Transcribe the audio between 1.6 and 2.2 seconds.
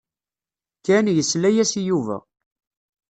i Yuba.